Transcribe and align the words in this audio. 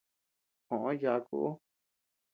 Joʼó 0.67 0.89
yàaku 1.01 1.37
ú. 1.47 1.47